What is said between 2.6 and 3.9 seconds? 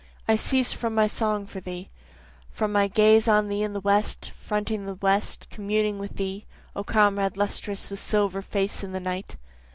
my gaze on thee in the